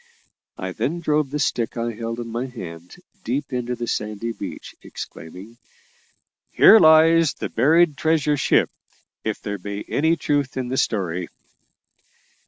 [0.57, 4.73] I then drove the stick I held in my hand deep into the sandy beach,
[4.81, 5.59] exclaiming,
[6.49, 8.71] "Here lies the buried treasure ship,
[9.23, 11.27] if there be any truth in the story."